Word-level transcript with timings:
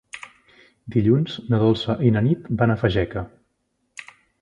Dilluns 0.95 1.35
na 1.53 1.61
Dolça 1.65 1.99
i 2.09 2.11
na 2.17 2.25
Nit 2.31 2.51
van 2.63 2.77
a 2.77 2.81
Fageca. 2.85 3.29